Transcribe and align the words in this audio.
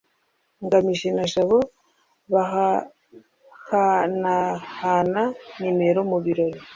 ngamije 0.65 1.09
na 1.17 1.25
jabo 1.33 1.57
bahanahana 2.33 5.23
nimero 5.59 6.01
mu 6.11 6.17
birori 6.25 6.59